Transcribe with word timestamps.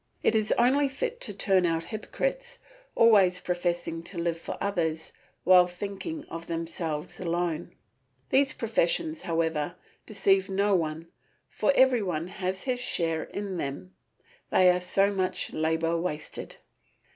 It 0.23 0.33
is 0.33 0.51
only 0.53 0.87
fit 0.87 1.21
to 1.21 1.31
turn 1.31 1.63
out 1.63 1.83
hypocrites, 1.83 2.57
always 2.95 3.39
professing 3.39 4.01
to 4.05 4.17
live 4.17 4.39
for 4.39 4.57
others, 4.59 5.13
while 5.43 5.67
thinking 5.67 6.25
of 6.25 6.47
themselves 6.47 7.19
alone. 7.19 7.75
These 8.31 8.53
professions, 8.53 9.21
however, 9.21 9.75
deceive 10.07 10.49
no 10.49 10.73
one, 10.73 11.07
for 11.49 11.71
every 11.75 12.01
one 12.01 12.29
has 12.29 12.63
his 12.63 12.79
share 12.79 13.25
in 13.25 13.57
them; 13.57 13.93
they 14.49 14.71
are 14.71 14.81
so 14.81 15.11
much 15.13 15.53
labour 15.53 15.95
wasted. 15.99 16.55